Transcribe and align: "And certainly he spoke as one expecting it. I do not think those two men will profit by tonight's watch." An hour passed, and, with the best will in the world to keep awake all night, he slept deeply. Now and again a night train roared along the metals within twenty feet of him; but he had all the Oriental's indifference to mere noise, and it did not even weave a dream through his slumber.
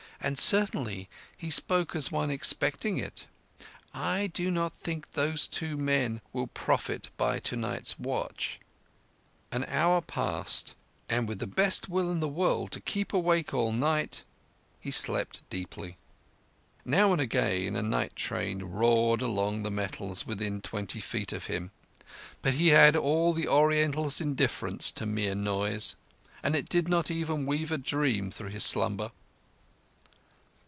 "And 0.23 0.37
certainly 0.37 1.09
he 1.35 1.49
spoke 1.49 1.95
as 1.95 2.11
one 2.11 2.29
expecting 2.29 2.99
it. 2.99 3.25
I 3.91 4.27
do 4.27 4.51
not 4.51 4.71
think 4.73 5.13
those 5.13 5.47
two 5.47 5.75
men 5.77 6.21
will 6.31 6.45
profit 6.45 7.09
by 7.17 7.39
tonight's 7.39 7.97
watch." 7.97 8.59
An 9.51 9.65
hour 9.65 9.99
passed, 9.99 10.75
and, 11.09 11.27
with 11.27 11.39
the 11.39 11.47
best 11.47 11.89
will 11.89 12.11
in 12.11 12.19
the 12.19 12.27
world 12.27 12.71
to 12.73 12.79
keep 12.79 13.13
awake 13.13 13.51
all 13.51 13.71
night, 13.71 14.23
he 14.79 14.91
slept 14.91 15.41
deeply. 15.49 15.97
Now 16.85 17.11
and 17.13 17.19
again 17.19 17.75
a 17.75 17.81
night 17.81 18.15
train 18.15 18.59
roared 18.59 19.23
along 19.23 19.63
the 19.63 19.71
metals 19.71 20.27
within 20.27 20.61
twenty 20.61 20.99
feet 20.99 21.33
of 21.33 21.47
him; 21.47 21.71
but 22.43 22.53
he 22.53 22.67
had 22.67 22.95
all 22.95 23.33
the 23.33 23.47
Oriental's 23.47 24.21
indifference 24.21 24.91
to 24.91 25.07
mere 25.07 25.33
noise, 25.33 25.95
and 26.43 26.55
it 26.55 26.69
did 26.69 26.87
not 26.87 27.09
even 27.09 27.47
weave 27.47 27.71
a 27.71 27.77
dream 27.79 28.29
through 28.29 28.49
his 28.51 28.63
slumber. 28.63 29.09